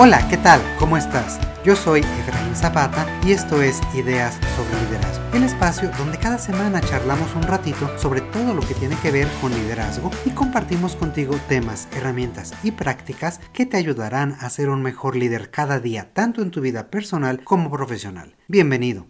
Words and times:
Hola, 0.00 0.28
¿qué 0.28 0.36
tal? 0.36 0.60
¿Cómo 0.78 0.96
estás? 0.96 1.40
Yo 1.64 1.74
soy 1.74 2.02
Efraín 2.02 2.54
Zapata 2.54 3.04
y 3.26 3.32
esto 3.32 3.60
es 3.60 3.80
Ideas 3.96 4.38
sobre 4.54 4.80
Liderazgo, 4.84 5.24
el 5.34 5.42
espacio 5.42 5.90
donde 5.98 6.18
cada 6.18 6.38
semana 6.38 6.80
charlamos 6.80 7.34
un 7.34 7.42
ratito 7.42 7.98
sobre 7.98 8.20
todo 8.20 8.54
lo 8.54 8.60
que 8.60 8.74
tiene 8.74 8.94
que 9.02 9.10
ver 9.10 9.26
con 9.40 9.50
liderazgo 9.50 10.12
y 10.24 10.30
compartimos 10.30 10.94
contigo 10.94 11.34
temas, 11.48 11.88
herramientas 11.96 12.54
y 12.62 12.70
prácticas 12.70 13.40
que 13.52 13.66
te 13.66 13.76
ayudarán 13.76 14.36
a 14.38 14.48
ser 14.50 14.68
un 14.68 14.82
mejor 14.82 15.16
líder 15.16 15.50
cada 15.50 15.80
día, 15.80 16.12
tanto 16.14 16.42
en 16.42 16.52
tu 16.52 16.60
vida 16.60 16.92
personal 16.92 17.42
como 17.42 17.68
profesional. 17.68 18.36
Bienvenido. 18.46 19.08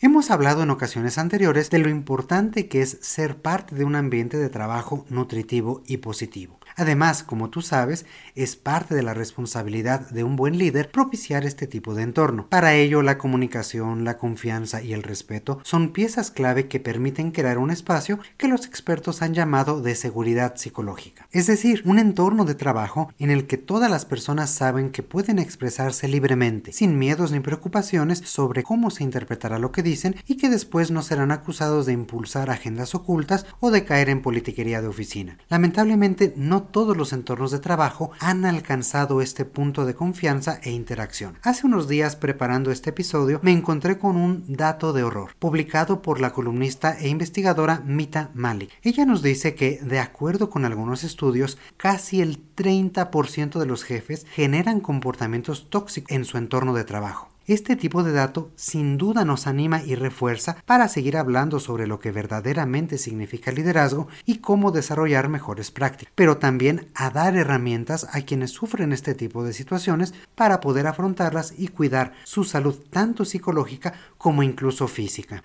Hemos 0.00 0.30
hablado 0.30 0.62
en 0.62 0.70
ocasiones 0.70 1.18
anteriores 1.18 1.68
de 1.68 1.80
lo 1.80 1.90
importante 1.90 2.66
que 2.66 2.80
es 2.80 2.98
ser 3.02 3.42
parte 3.42 3.74
de 3.74 3.84
un 3.84 3.94
ambiente 3.94 4.38
de 4.38 4.48
trabajo 4.48 5.04
nutritivo 5.10 5.82
y 5.86 5.98
positivo. 5.98 6.58
Además, 6.78 7.24
como 7.24 7.50
tú 7.50 7.60
sabes, 7.60 8.06
es 8.36 8.54
parte 8.54 8.94
de 8.94 9.02
la 9.02 9.12
responsabilidad 9.12 10.08
de 10.10 10.22
un 10.22 10.36
buen 10.36 10.58
líder 10.58 10.92
propiciar 10.92 11.44
este 11.44 11.66
tipo 11.66 11.94
de 11.94 12.04
entorno. 12.04 12.46
Para 12.48 12.74
ello, 12.74 13.02
la 13.02 13.18
comunicación, 13.18 14.04
la 14.04 14.16
confianza 14.16 14.80
y 14.80 14.92
el 14.92 15.02
respeto 15.02 15.60
son 15.64 15.92
piezas 15.92 16.30
clave 16.30 16.68
que 16.68 16.78
permiten 16.78 17.32
crear 17.32 17.58
un 17.58 17.72
espacio 17.72 18.20
que 18.36 18.46
los 18.46 18.64
expertos 18.64 19.22
han 19.22 19.34
llamado 19.34 19.80
de 19.80 19.96
seguridad 19.96 20.54
psicológica. 20.54 21.26
Es 21.32 21.48
decir, 21.48 21.82
un 21.84 21.98
entorno 21.98 22.44
de 22.44 22.54
trabajo 22.54 23.12
en 23.18 23.30
el 23.30 23.48
que 23.48 23.56
todas 23.56 23.90
las 23.90 24.04
personas 24.04 24.50
saben 24.50 24.90
que 24.90 25.02
pueden 25.02 25.40
expresarse 25.40 26.06
libremente, 26.06 26.72
sin 26.72 26.96
miedos 26.96 27.32
ni 27.32 27.40
preocupaciones 27.40 28.20
sobre 28.20 28.62
cómo 28.62 28.90
se 28.90 29.02
interpretará 29.02 29.58
lo 29.58 29.72
que 29.72 29.82
dicen 29.82 30.14
y 30.28 30.36
que 30.36 30.48
después 30.48 30.92
no 30.92 31.02
serán 31.02 31.32
acusados 31.32 31.86
de 31.86 31.92
impulsar 31.92 32.50
agendas 32.50 32.94
ocultas 32.94 33.46
o 33.58 33.72
de 33.72 33.84
caer 33.84 34.10
en 34.10 34.22
politiquería 34.22 34.80
de 34.80 34.86
oficina. 34.86 35.38
Lamentablemente, 35.48 36.34
no 36.36 36.67
todos 36.70 36.96
los 36.96 37.12
entornos 37.12 37.50
de 37.50 37.58
trabajo 37.58 38.10
han 38.20 38.44
alcanzado 38.44 39.20
este 39.20 39.44
punto 39.44 39.84
de 39.84 39.94
confianza 39.94 40.60
e 40.62 40.70
interacción. 40.70 41.38
Hace 41.42 41.66
unos 41.66 41.88
días 41.88 42.16
preparando 42.16 42.70
este 42.70 42.90
episodio 42.90 43.40
me 43.42 43.52
encontré 43.52 43.98
con 43.98 44.16
un 44.16 44.44
dato 44.48 44.92
de 44.92 45.02
horror, 45.02 45.30
publicado 45.38 46.02
por 46.02 46.20
la 46.20 46.32
columnista 46.32 46.96
e 46.98 47.08
investigadora 47.08 47.82
Mita 47.84 48.30
Malik. 48.34 48.70
Ella 48.82 49.04
nos 49.04 49.22
dice 49.22 49.54
que, 49.54 49.80
de 49.82 49.98
acuerdo 49.98 50.50
con 50.50 50.64
algunos 50.64 51.04
estudios, 51.04 51.58
casi 51.76 52.20
el 52.20 52.54
30% 52.54 53.58
de 53.58 53.66
los 53.66 53.84
jefes 53.84 54.26
generan 54.30 54.80
comportamientos 54.80 55.70
tóxicos 55.70 56.10
en 56.10 56.24
su 56.24 56.38
entorno 56.38 56.74
de 56.74 56.84
trabajo. 56.84 57.28
Este 57.48 57.76
tipo 57.76 58.02
de 58.02 58.12
dato 58.12 58.50
sin 58.56 58.98
duda 58.98 59.24
nos 59.24 59.46
anima 59.46 59.82
y 59.82 59.94
refuerza 59.94 60.58
para 60.66 60.86
seguir 60.86 61.16
hablando 61.16 61.60
sobre 61.60 61.86
lo 61.86 61.98
que 61.98 62.12
verdaderamente 62.12 62.98
significa 62.98 63.50
liderazgo 63.52 64.06
y 64.26 64.40
cómo 64.40 64.70
desarrollar 64.70 65.30
mejores 65.30 65.70
prácticas, 65.70 66.12
pero 66.14 66.36
también 66.36 66.90
a 66.94 67.08
dar 67.08 67.38
herramientas 67.38 68.06
a 68.12 68.20
quienes 68.20 68.50
sufren 68.50 68.92
este 68.92 69.14
tipo 69.14 69.44
de 69.44 69.54
situaciones 69.54 70.12
para 70.34 70.60
poder 70.60 70.86
afrontarlas 70.86 71.54
y 71.56 71.68
cuidar 71.68 72.12
su 72.24 72.44
salud 72.44 72.76
tanto 72.90 73.24
psicológica 73.24 73.94
como 74.18 74.42
incluso 74.42 74.86
física. 74.86 75.42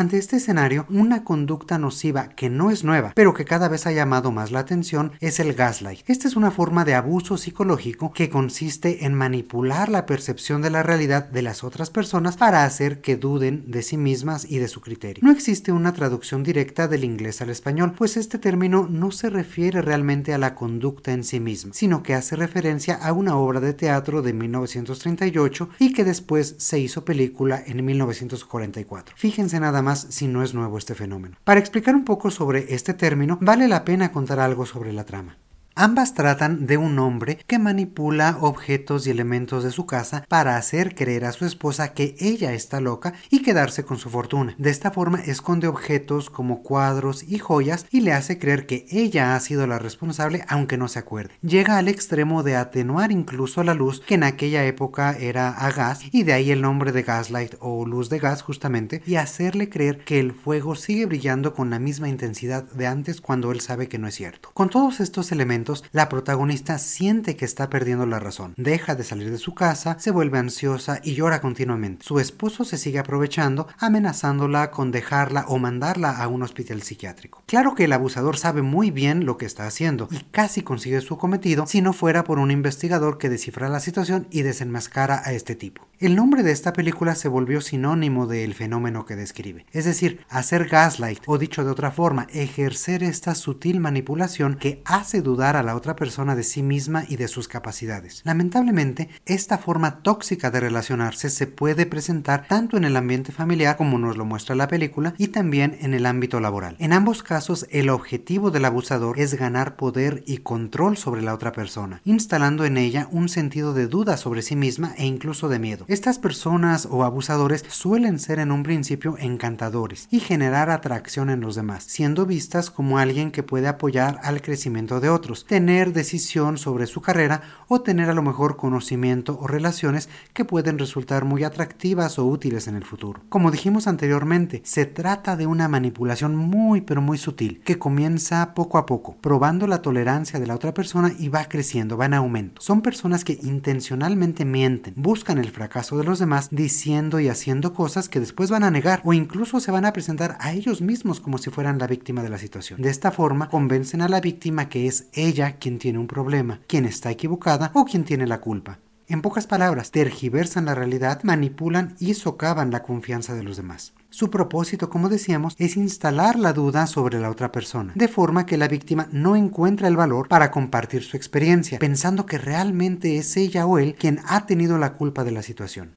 Ante 0.00 0.16
este 0.16 0.36
escenario, 0.36 0.86
una 0.88 1.24
conducta 1.24 1.76
nociva 1.76 2.30
que 2.30 2.48
no 2.48 2.70
es 2.70 2.84
nueva, 2.84 3.12
pero 3.14 3.34
que 3.34 3.44
cada 3.44 3.68
vez 3.68 3.86
ha 3.86 3.92
llamado 3.92 4.32
más 4.32 4.50
la 4.50 4.60
atención, 4.60 5.12
es 5.20 5.40
el 5.40 5.52
gaslight. 5.52 6.08
Esta 6.08 6.26
es 6.26 6.36
una 6.36 6.50
forma 6.50 6.86
de 6.86 6.94
abuso 6.94 7.36
psicológico 7.36 8.10
que 8.10 8.30
consiste 8.30 9.04
en 9.04 9.12
manipular 9.12 9.90
la 9.90 10.06
percepción 10.06 10.62
de 10.62 10.70
la 10.70 10.82
realidad 10.82 11.28
de 11.28 11.42
las 11.42 11.62
otras 11.64 11.90
personas 11.90 12.38
para 12.38 12.64
hacer 12.64 13.02
que 13.02 13.18
duden 13.18 13.70
de 13.70 13.82
sí 13.82 13.98
mismas 13.98 14.46
y 14.50 14.56
de 14.56 14.68
su 14.68 14.80
criterio. 14.80 15.22
No 15.22 15.32
existe 15.32 15.70
una 15.70 15.92
traducción 15.92 16.44
directa 16.44 16.88
del 16.88 17.04
inglés 17.04 17.42
al 17.42 17.50
español, 17.50 17.92
pues 17.94 18.16
este 18.16 18.38
término 18.38 18.88
no 18.90 19.10
se 19.10 19.28
refiere 19.28 19.82
realmente 19.82 20.32
a 20.32 20.38
la 20.38 20.54
conducta 20.54 21.12
en 21.12 21.24
sí 21.24 21.40
misma, 21.40 21.74
sino 21.74 22.02
que 22.02 22.14
hace 22.14 22.36
referencia 22.36 22.94
a 22.94 23.12
una 23.12 23.36
obra 23.36 23.60
de 23.60 23.74
teatro 23.74 24.22
de 24.22 24.32
1938 24.32 25.68
y 25.78 25.92
que 25.92 26.04
después 26.04 26.54
se 26.56 26.78
hizo 26.78 27.04
película 27.04 27.62
en 27.66 27.84
1944. 27.84 29.14
Fíjense 29.18 29.60
nada 29.60 29.82
más 29.82 29.89
si 29.96 30.26
no 30.28 30.42
es 30.42 30.54
nuevo 30.54 30.78
este 30.78 30.94
fenómeno. 30.94 31.36
Para 31.44 31.60
explicar 31.60 31.94
un 31.94 32.04
poco 32.04 32.30
sobre 32.30 32.74
este 32.74 32.94
término, 32.94 33.38
vale 33.40 33.68
la 33.68 33.84
pena 33.84 34.12
contar 34.12 34.40
algo 34.40 34.66
sobre 34.66 34.92
la 34.92 35.04
trama. 35.04 35.36
Ambas 35.76 36.14
tratan 36.14 36.66
de 36.66 36.76
un 36.76 36.98
hombre 36.98 37.38
que 37.46 37.58
manipula 37.58 38.36
objetos 38.40 39.06
y 39.06 39.10
elementos 39.10 39.62
de 39.62 39.70
su 39.70 39.86
casa 39.86 40.24
para 40.28 40.56
hacer 40.56 40.94
creer 40.94 41.24
a 41.24 41.32
su 41.32 41.46
esposa 41.46 41.94
que 41.94 42.16
ella 42.18 42.52
está 42.52 42.80
loca 42.80 43.14
y 43.30 43.42
quedarse 43.42 43.84
con 43.84 43.96
su 43.96 44.10
fortuna. 44.10 44.54
De 44.58 44.70
esta 44.70 44.90
forma 44.90 45.20
esconde 45.20 45.68
objetos 45.68 46.28
como 46.28 46.62
cuadros 46.62 47.22
y 47.22 47.38
joyas 47.38 47.86
y 47.90 48.00
le 48.00 48.12
hace 48.12 48.38
creer 48.38 48.66
que 48.66 48.84
ella 48.90 49.34
ha 49.34 49.40
sido 49.40 49.66
la 49.66 49.78
responsable 49.78 50.44
aunque 50.48 50.76
no 50.76 50.88
se 50.88 50.98
acuerde. 50.98 51.34
Llega 51.40 51.78
al 51.78 51.88
extremo 51.88 52.42
de 52.42 52.56
atenuar 52.56 53.12
incluso 53.12 53.62
la 53.62 53.74
luz 53.74 54.00
que 54.00 54.16
en 54.16 54.24
aquella 54.24 54.64
época 54.66 55.16
era 55.18 55.50
a 55.50 55.70
gas 55.70 56.00
y 56.10 56.24
de 56.24 56.32
ahí 56.32 56.50
el 56.50 56.62
nombre 56.62 56.92
de 56.92 57.04
gaslight 57.04 57.54
o 57.60 57.86
luz 57.86 58.10
de 58.10 58.18
gas 58.18 58.42
justamente 58.42 59.02
y 59.06 59.14
hacerle 59.14 59.70
creer 59.70 60.04
que 60.04 60.18
el 60.18 60.32
fuego 60.32 60.74
sigue 60.74 61.06
brillando 61.06 61.54
con 61.54 61.70
la 61.70 61.78
misma 61.78 62.08
intensidad 62.08 62.64
de 62.64 62.86
antes 62.88 63.20
cuando 63.20 63.52
él 63.52 63.60
sabe 63.60 63.88
que 63.88 63.98
no 63.98 64.08
es 64.08 64.16
cierto. 64.16 64.50
Con 64.52 64.68
todos 64.68 65.00
estos 65.00 65.30
elementos 65.30 65.69
la 65.92 66.08
protagonista 66.08 66.78
siente 66.78 67.36
que 67.36 67.44
está 67.44 67.70
perdiendo 67.70 68.06
la 68.06 68.18
razón. 68.18 68.54
Deja 68.56 68.94
de 68.94 69.04
salir 69.04 69.30
de 69.30 69.38
su 69.38 69.54
casa, 69.54 69.96
se 69.98 70.10
vuelve 70.10 70.38
ansiosa 70.38 71.00
y 71.02 71.14
llora 71.14 71.40
continuamente. 71.40 72.04
Su 72.04 72.18
esposo 72.20 72.64
se 72.64 72.78
sigue 72.78 72.98
aprovechando, 72.98 73.68
amenazándola 73.78 74.70
con 74.70 74.90
dejarla 74.90 75.44
o 75.48 75.58
mandarla 75.58 76.10
a 76.10 76.28
un 76.28 76.42
hospital 76.42 76.82
psiquiátrico. 76.82 77.42
Claro 77.46 77.74
que 77.74 77.84
el 77.84 77.92
abusador 77.92 78.36
sabe 78.36 78.62
muy 78.62 78.90
bien 78.90 79.26
lo 79.26 79.36
que 79.36 79.46
está 79.46 79.66
haciendo 79.66 80.08
y 80.10 80.18
casi 80.30 80.62
consigue 80.62 81.00
su 81.00 81.18
cometido 81.18 81.66
si 81.66 81.82
no 81.82 81.92
fuera 81.92 82.24
por 82.24 82.38
un 82.38 82.50
investigador 82.50 83.18
que 83.18 83.28
descifra 83.28 83.68
la 83.68 83.80
situación 83.80 84.26
y 84.30 84.42
desenmascara 84.42 85.22
a 85.24 85.32
este 85.32 85.54
tipo. 85.54 85.86
El 85.98 86.16
nombre 86.16 86.42
de 86.42 86.52
esta 86.52 86.72
película 86.72 87.14
se 87.14 87.28
volvió 87.28 87.60
sinónimo 87.60 88.26
del 88.26 88.54
fenómeno 88.54 89.04
que 89.04 89.16
describe, 89.16 89.66
es 89.72 89.84
decir, 89.84 90.24
hacer 90.30 90.66
gaslight 90.66 91.20
o 91.26 91.36
dicho 91.36 91.64
de 91.64 91.70
otra 91.70 91.90
forma, 91.90 92.26
ejercer 92.30 93.02
esta 93.02 93.34
sutil 93.34 93.80
manipulación 93.80 94.56
que 94.56 94.82
hace 94.84 95.20
dudar 95.20 95.49
a 95.56 95.62
la 95.62 95.76
otra 95.76 95.96
persona 95.96 96.34
de 96.34 96.42
sí 96.42 96.62
misma 96.62 97.04
y 97.08 97.16
de 97.16 97.28
sus 97.28 97.48
capacidades. 97.48 98.22
Lamentablemente, 98.24 99.08
esta 99.26 99.58
forma 99.58 100.02
tóxica 100.02 100.50
de 100.50 100.60
relacionarse 100.60 101.30
se 101.30 101.46
puede 101.46 101.86
presentar 101.86 102.46
tanto 102.48 102.76
en 102.76 102.84
el 102.84 102.96
ambiente 102.96 103.32
familiar 103.32 103.76
como 103.76 103.98
nos 103.98 104.16
lo 104.16 104.24
muestra 104.24 104.54
la 104.54 104.68
película 104.68 105.14
y 105.18 105.28
también 105.28 105.76
en 105.80 105.94
el 105.94 106.06
ámbito 106.06 106.40
laboral. 106.40 106.76
En 106.78 106.92
ambos 106.92 107.22
casos, 107.22 107.66
el 107.70 107.90
objetivo 107.90 108.50
del 108.50 108.64
abusador 108.64 109.18
es 109.18 109.34
ganar 109.34 109.76
poder 109.76 110.22
y 110.26 110.38
control 110.38 110.96
sobre 110.96 111.22
la 111.22 111.34
otra 111.34 111.52
persona, 111.52 112.00
instalando 112.04 112.64
en 112.64 112.76
ella 112.76 113.08
un 113.10 113.28
sentido 113.28 113.74
de 113.74 113.86
duda 113.86 114.16
sobre 114.16 114.42
sí 114.42 114.56
misma 114.56 114.94
e 114.96 115.06
incluso 115.06 115.48
de 115.48 115.58
miedo. 115.58 115.84
Estas 115.88 116.18
personas 116.18 116.86
o 116.90 117.04
abusadores 117.04 117.64
suelen 117.68 118.18
ser 118.18 118.38
en 118.38 118.52
un 118.52 118.62
principio 118.62 119.16
encantadores 119.18 120.08
y 120.10 120.20
generar 120.20 120.70
atracción 120.70 121.30
en 121.30 121.40
los 121.40 121.54
demás, 121.54 121.84
siendo 121.84 122.26
vistas 122.26 122.70
como 122.70 122.98
alguien 122.98 123.30
que 123.30 123.42
puede 123.42 123.68
apoyar 123.68 124.20
al 124.22 124.42
crecimiento 124.42 125.00
de 125.00 125.08
otros, 125.08 125.39
tener 125.44 125.92
decisión 125.92 126.58
sobre 126.58 126.86
su 126.86 127.00
carrera 127.00 127.42
o 127.68 127.80
tener 127.80 128.10
a 128.10 128.14
lo 128.14 128.22
mejor 128.22 128.56
conocimiento 128.56 129.38
o 129.40 129.46
relaciones 129.46 130.08
que 130.32 130.44
pueden 130.44 130.78
resultar 130.78 131.24
muy 131.24 131.44
atractivas 131.44 132.18
o 132.18 132.26
útiles 132.26 132.68
en 132.68 132.76
el 132.76 132.84
futuro. 132.84 133.20
Como 133.28 133.50
dijimos 133.50 133.86
anteriormente, 133.86 134.62
se 134.64 134.86
trata 134.86 135.36
de 135.36 135.46
una 135.46 135.68
manipulación 135.68 136.36
muy 136.36 136.80
pero 136.80 137.00
muy 137.00 137.18
sutil 137.18 137.60
que 137.64 137.78
comienza 137.78 138.54
poco 138.54 138.78
a 138.78 138.86
poco, 138.86 139.16
probando 139.20 139.66
la 139.66 139.82
tolerancia 139.82 140.40
de 140.40 140.46
la 140.46 140.54
otra 140.54 140.74
persona 140.74 141.12
y 141.18 141.28
va 141.28 141.44
creciendo, 141.44 141.96
va 141.96 142.06
en 142.06 142.14
aumento. 142.14 142.60
Son 142.60 142.82
personas 142.82 143.24
que 143.24 143.38
intencionalmente 143.42 144.44
mienten, 144.44 144.94
buscan 144.96 145.38
el 145.38 145.50
fracaso 145.50 145.96
de 145.96 146.04
los 146.04 146.18
demás 146.18 146.48
diciendo 146.50 147.20
y 147.20 147.28
haciendo 147.28 147.72
cosas 147.72 148.08
que 148.08 148.20
después 148.20 148.50
van 148.50 148.64
a 148.64 148.70
negar 148.70 149.02
o 149.04 149.12
incluso 149.12 149.60
se 149.60 149.70
van 149.70 149.84
a 149.84 149.92
presentar 149.92 150.36
a 150.40 150.52
ellos 150.52 150.80
mismos 150.80 151.20
como 151.20 151.38
si 151.38 151.50
fueran 151.50 151.78
la 151.78 151.86
víctima 151.86 152.22
de 152.22 152.28
la 152.28 152.38
situación. 152.38 152.80
De 152.80 152.90
esta 152.90 153.10
forma 153.10 153.48
convencen 153.48 154.02
a 154.02 154.08
la 154.08 154.20
víctima 154.20 154.68
que 154.68 154.86
es 154.86 155.08
ella 155.12 155.29
quien 155.58 155.78
tiene 155.78 155.98
un 155.98 156.06
problema, 156.06 156.60
quien 156.66 156.84
está 156.84 157.10
equivocada 157.10 157.70
o 157.74 157.84
quien 157.84 158.04
tiene 158.04 158.26
la 158.26 158.40
culpa. 158.40 158.78
En 159.08 159.22
pocas 159.22 159.48
palabras, 159.48 159.90
tergiversan 159.90 160.66
la 160.66 160.74
realidad, 160.76 161.24
manipulan 161.24 161.96
y 161.98 162.14
socavan 162.14 162.70
la 162.70 162.84
confianza 162.84 163.34
de 163.34 163.42
los 163.42 163.56
demás. 163.56 163.92
Su 164.08 164.30
propósito, 164.30 164.88
como 164.88 165.08
decíamos, 165.08 165.56
es 165.58 165.76
instalar 165.76 166.38
la 166.38 166.52
duda 166.52 166.86
sobre 166.86 167.18
la 167.18 167.28
otra 167.28 167.50
persona, 167.50 167.92
de 167.96 168.06
forma 168.06 168.46
que 168.46 168.56
la 168.56 168.68
víctima 168.68 169.08
no 169.10 169.34
encuentra 169.34 169.88
el 169.88 169.96
valor 169.96 170.28
para 170.28 170.52
compartir 170.52 171.02
su 171.02 171.16
experiencia, 171.16 171.80
pensando 171.80 172.24
que 172.24 172.38
realmente 172.38 173.18
es 173.18 173.36
ella 173.36 173.66
o 173.66 173.78
él 173.78 173.96
quien 173.98 174.20
ha 174.28 174.46
tenido 174.46 174.78
la 174.78 174.92
culpa 174.92 175.24
de 175.24 175.32
la 175.32 175.42
situación. 175.42 175.94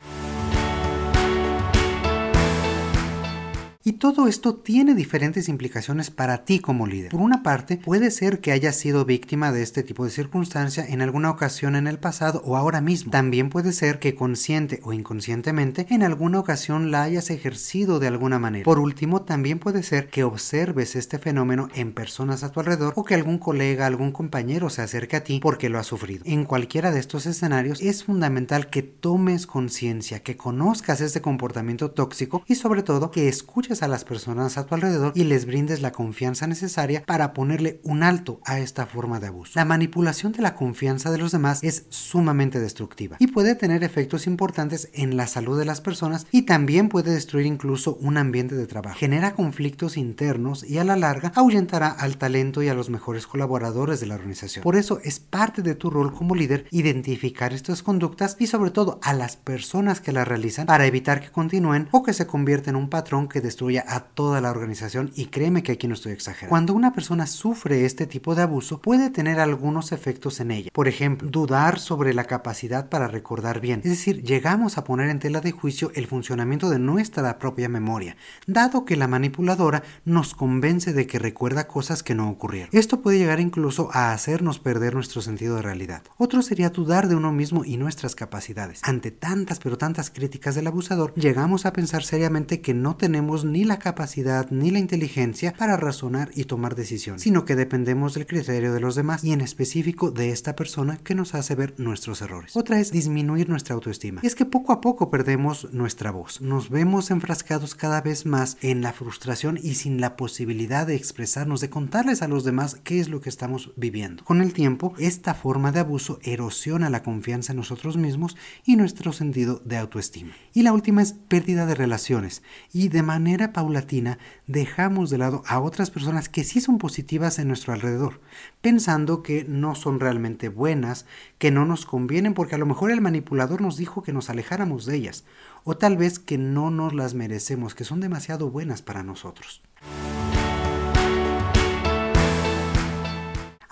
Y 3.85 3.93
todo 3.93 4.29
esto 4.29 4.55
tiene 4.55 4.95
diferentes 4.95 5.49
implicaciones 5.49 6.09
para 6.09 6.45
ti 6.45 6.59
como 6.59 6.87
líder. 6.87 7.11
Por 7.11 7.19
una 7.19 7.43
parte, 7.43 7.75
puede 7.75 8.11
ser 8.11 8.39
que 8.39 8.53
hayas 8.53 8.77
sido 8.77 9.03
víctima 9.03 9.51
de 9.51 9.61
este 9.61 9.83
tipo 9.83 10.05
de 10.05 10.09
circunstancia 10.09 10.85
en 10.87 11.01
alguna 11.01 11.29
ocasión 11.29 11.75
en 11.75 11.87
el 11.87 11.99
pasado 11.99 12.41
o 12.45 12.55
ahora 12.55 12.79
mismo. 12.79 13.11
También 13.11 13.49
puede 13.49 13.73
ser 13.73 13.99
que 13.99 14.15
consciente 14.15 14.79
o 14.83 14.93
inconscientemente 14.93 15.85
en 15.89 16.01
alguna 16.01 16.39
ocasión 16.39 16.91
la 16.91 17.03
hayas 17.03 17.29
ejercido 17.29 17.99
de 17.99 18.07
alguna 18.07 18.39
manera. 18.39 18.63
Por 18.63 18.79
último, 18.79 19.23
también 19.23 19.59
puede 19.59 19.83
ser 19.83 20.07
que 20.07 20.23
observes 20.23 20.95
este 20.95 21.19
fenómeno 21.19 21.67
en 21.75 21.91
personas 21.91 22.45
a 22.45 22.53
tu 22.53 22.61
alrededor 22.61 22.93
o 22.95 23.03
que 23.03 23.15
algún 23.15 23.37
colega, 23.37 23.85
algún 23.85 24.13
compañero 24.13 24.69
se 24.69 24.81
acerque 24.81 25.17
a 25.17 25.25
ti 25.25 25.41
porque 25.43 25.67
lo 25.67 25.77
ha 25.77 25.83
sufrido. 25.83 26.23
En 26.25 26.45
cualquiera 26.45 26.91
de 26.91 27.01
estos 27.01 27.25
escenarios 27.25 27.81
es 27.81 28.05
fundamental 28.05 28.69
que 28.69 28.81
tomes 28.81 29.45
conciencia, 29.45 30.21
que 30.21 30.37
conozcas 30.37 31.01
este 31.01 31.19
comportamiento 31.19 31.91
tóxico 31.91 32.45
y 32.47 32.55
sobre 32.55 32.81
todo 32.81 33.11
que 33.11 33.27
escuches 33.27 33.72
a 33.81 33.87
las 33.87 34.03
personas 34.03 34.57
a 34.57 34.65
tu 34.65 34.75
alrededor 34.75 35.13
y 35.15 35.23
les 35.23 35.45
brindes 35.45 35.81
la 35.81 35.91
confianza 35.91 36.45
necesaria 36.45 37.03
para 37.05 37.33
ponerle 37.33 37.79
un 37.83 38.03
alto 38.03 38.39
a 38.45 38.59
esta 38.59 38.85
forma 38.85 39.19
de 39.19 39.27
abuso. 39.27 39.53
La 39.55 39.65
manipulación 39.65 40.33
de 40.33 40.41
la 40.41 40.53
confianza 40.53 41.11
de 41.11 41.17
los 41.17 41.31
demás 41.31 41.63
es 41.63 41.85
sumamente 41.89 42.59
destructiva 42.59 43.17
y 43.19 43.27
puede 43.27 43.55
tener 43.55 43.83
efectos 43.83 44.27
importantes 44.27 44.89
en 44.93 45.17
la 45.17 45.27
salud 45.27 45.57
de 45.57 45.65
las 45.65 45.81
personas 45.81 46.27
y 46.31 46.43
también 46.43 46.89
puede 46.89 47.11
destruir 47.11 47.45
incluso 47.45 47.95
un 48.01 48.17
ambiente 48.17 48.55
de 48.55 48.67
trabajo. 48.67 48.97
Genera 48.99 49.33
conflictos 49.33 49.97
internos 49.97 50.63
y 50.63 50.77
a 50.77 50.83
la 50.83 50.95
larga 50.95 51.31
ahuyentará 51.35 51.87
al 51.87 52.17
talento 52.17 52.61
y 52.61 52.67
a 52.67 52.73
los 52.73 52.89
mejores 52.89 53.25
colaboradores 53.27 53.99
de 53.99 54.07
la 54.07 54.15
organización. 54.15 54.63
Por 54.63 54.75
eso 54.75 54.99
es 55.03 55.19
parte 55.19 55.61
de 55.61 55.75
tu 55.75 55.89
rol 55.89 56.13
como 56.13 56.35
líder 56.35 56.65
identificar 56.71 57.53
estas 57.53 57.83
conductas 57.83 58.35
y 58.39 58.47
sobre 58.47 58.71
todo 58.71 58.99
a 59.01 59.13
las 59.13 59.37
personas 59.37 60.01
que 60.01 60.11
las 60.11 60.27
realizan 60.27 60.65
para 60.65 60.85
evitar 60.85 61.21
que 61.21 61.31
continúen 61.31 61.87
o 61.91 62.03
que 62.03 62.13
se 62.13 62.27
convierta 62.27 62.69
en 62.69 62.75
un 62.75 62.89
patrón 62.89 63.27
que 63.27 63.41
a 63.71 63.99
toda 64.01 64.41
la 64.41 64.51
organización 64.51 65.11
y 65.15 65.27
créeme 65.27 65.63
que 65.63 65.73
aquí 65.73 65.87
no 65.87 65.93
estoy 65.93 66.11
exagerando. 66.11 66.49
Cuando 66.49 66.73
una 66.73 66.93
persona 66.93 67.25
sufre 67.27 67.85
este 67.85 68.05
tipo 68.05 68.35
de 68.35 68.43
abuso 68.43 68.79
puede 68.79 69.09
tener 69.09 69.39
algunos 69.39 69.91
efectos 69.91 70.39
en 70.39 70.51
ella. 70.51 70.69
Por 70.73 70.87
ejemplo, 70.87 71.29
dudar 71.29 71.79
sobre 71.79 72.13
la 72.13 72.25
capacidad 72.25 72.89
para 72.89 73.07
recordar 73.07 73.59
bien. 73.59 73.79
Es 73.83 73.89
decir, 73.89 74.23
llegamos 74.23 74.77
a 74.77 74.83
poner 74.83 75.09
en 75.09 75.19
tela 75.19 75.41
de 75.41 75.51
juicio 75.51 75.91
el 75.95 76.07
funcionamiento 76.07 76.69
de 76.69 76.79
nuestra 76.79 77.39
propia 77.39 77.69
memoria, 77.69 78.17
dado 78.47 78.85
que 78.85 78.97
la 78.97 79.07
manipuladora 79.07 79.83
nos 80.05 80.35
convence 80.35 80.93
de 80.93 81.07
que 81.07 81.19
recuerda 81.19 81.67
cosas 81.67 82.03
que 82.03 82.15
no 82.15 82.29
ocurrieron. 82.29 82.69
Esto 82.71 83.01
puede 83.01 83.17
llegar 83.17 83.39
incluso 83.39 83.89
a 83.93 84.11
hacernos 84.13 84.59
perder 84.59 84.93
nuestro 84.93 85.21
sentido 85.21 85.55
de 85.55 85.61
realidad. 85.61 86.03
Otro 86.17 86.41
sería 86.41 86.69
dudar 86.69 87.07
de 87.07 87.15
uno 87.15 87.31
mismo 87.31 87.63
y 87.65 87.77
nuestras 87.77 88.15
capacidades. 88.15 88.81
Ante 88.83 89.11
tantas 89.11 89.59
pero 89.59 89.77
tantas 89.77 90.09
críticas 90.09 90.55
del 90.55 90.67
abusador, 90.67 91.13
llegamos 91.15 91.65
a 91.65 91.73
pensar 91.73 92.03
seriamente 92.03 92.61
que 92.61 92.73
no 92.73 92.95
tenemos 92.95 93.45
ni 93.53 93.63
la 93.63 93.77
capacidad 93.77 94.49
ni 94.49 94.71
la 94.71 94.79
inteligencia 94.79 95.53
para 95.53 95.77
razonar 95.77 96.31
y 96.33 96.45
tomar 96.45 96.75
decisiones, 96.75 97.21
sino 97.21 97.45
que 97.45 97.55
dependemos 97.55 98.15
del 98.15 98.25
criterio 98.25 98.73
de 98.73 98.79
los 98.79 98.95
demás 98.95 99.23
y 99.23 99.31
en 99.31 99.41
específico 99.41 100.09
de 100.09 100.31
esta 100.31 100.55
persona 100.55 100.97
que 100.97 101.13
nos 101.13 101.35
hace 101.35 101.53
ver 101.53 101.75
nuestros 101.77 102.23
errores. 102.23 102.55
Otra 102.55 102.79
es 102.79 102.91
disminuir 102.91 103.49
nuestra 103.49 103.75
autoestima. 103.75 104.21
es 104.23 104.33
que 104.33 104.45
poco 104.45 104.73
a 104.73 104.81
poco 104.81 105.11
perdemos 105.11 105.71
nuestra 105.71 106.09
voz. 106.09 106.41
Nos 106.41 106.71
vemos 106.71 107.11
enfrascados 107.11 107.75
cada 107.75 108.01
vez 108.01 108.25
más 108.25 108.57
en 108.61 108.81
la 108.81 108.91
frustración 108.91 109.59
y 109.61 109.75
sin 109.75 110.01
la 110.01 110.15
posibilidad 110.15 110.87
de 110.87 110.95
expresarnos, 110.95 111.61
de 111.61 111.69
contarles 111.69 112.23
a 112.23 112.27
los 112.27 112.43
demás 112.43 112.79
qué 112.83 112.99
es 112.99 113.07
lo 113.07 113.21
que 113.21 113.29
estamos 113.29 113.71
viviendo. 113.75 114.23
Con 114.23 114.41
el 114.41 114.53
tiempo, 114.53 114.95
esta 114.97 115.35
forma 115.35 115.71
de 115.71 115.81
abuso 115.81 116.19
erosiona 116.23 116.89
la 116.89 117.03
confianza 117.03 117.53
en 117.53 117.57
nosotros 117.57 117.97
mismos 117.97 118.35
y 118.65 118.77
nuestro 118.77 119.13
sentido 119.13 119.61
de 119.63 119.77
autoestima. 119.77 120.33
Y 120.53 120.63
la 120.63 120.73
última 120.73 121.03
es 121.03 121.13
pérdida 121.13 121.67
de 121.67 121.75
relaciones. 121.75 122.41
Y 122.71 122.87
de 122.87 123.03
manera 123.03 123.42
paulatina 123.51 124.19
dejamos 124.47 125.09
de 125.09 125.17
lado 125.17 125.43
a 125.47 125.59
otras 125.59 125.91
personas 125.91 126.29
que 126.29 126.43
sí 126.43 126.61
son 126.61 126.77
positivas 126.77 127.39
en 127.39 127.47
nuestro 127.47 127.73
alrededor, 127.73 128.21
pensando 128.61 129.23
que 129.23 129.43
no 129.47 129.75
son 129.75 129.99
realmente 129.99 130.49
buenas, 130.49 131.05
que 131.39 131.51
no 131.51 131.65
nos 131.65 131.85
convienen 131.85 132.33
porque 132.33 132.55
a 132.55 132.59
lo 132.59 132.65
mejor 132.65 132.91
el 132.91 133.01
manipulador 133.01 133.61
nos 133.61 133.75
dijo 133.75 134.03
que 134.03 134.13
nos 134.13 134.29
alejáramos 134.29 134.85
de 134.85 134.95
ellas, 134.95 135.25
o 135.63 135.75
tal 135.75 135.97
vez 135.97 136.19
que 136.19 136.37
no 136.37 136.71
nos 136.71 136.93
las 136.93 137.13
merecemos, 137.13 137.75
que 137.75 137.83
son 137.83 137.99
demasiado 137.99 138.49
buenas 138.49 138.81
para 138.81 139.03
nosotros. 139.03 139.61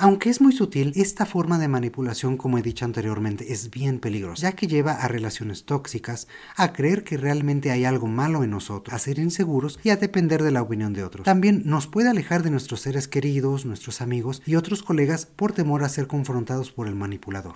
Aunque 0.03 0.31
es 0.31 0.41
muy 0.41 0.51
sutil, 0.51 0.93
esta 0.95 1.27
forma 1.27 1.59
de 1.59 1.67
manipulación, 1.67 2.35
como 2.35 2.57
he 2.57 2.63
dicho 2.63 2.85
anteriormente, 2.85 3.53
es 3.53 3.69
bien 3.69 3.99
peligrosa, 3.99 4.49
ya 4.49 4.53
que 4.53 4.65
lleva 4.65 4.93
a 4.93 5.07
relaciones 5.07 5.63
tóxicas, 5.65 6.27
a 6.55 6.73
creer 6.73 7.03
que 7.03 7.17
realmente 7.17 7.69
hay 7.69 7.85
algo 7.85 8.07
malo 8.07 8.43
en 8.43 8.49
nosotros, 8.49 8.95
a 8.95 8.97
ser 8.97 9.19
inseguros 9.19 9.79
y 9.83 9.91
a 9.91 9.97
depender 9.97 10.41
de 10.41 10.49
la 10.49 10.63
opinión 10.63 10.93
de 10.93 11.03
otros. 11.03 11.23
También 11.23 11.61
nos 11.65 11.85
puede 11.85 12.09
alejar 12.09 12.41
de 12.41 12.49
nuestros 12.49 12.81
seres 12.81 13.07
queridos, 13.07 13.67
nuestros 13.67 14.01
amigos 14.01 14.41
y 14.47 14.55
otros 14.55 14.81
colegas 14.81 15.27
por 15.27 15.51
temor 15.51 15.83
a 15.83 15.89
ser 15.89 16.07
confrontados 16.07 16.71
por 16.71 16.87
el 16.87 16.95
manipulador. 16.95 17.53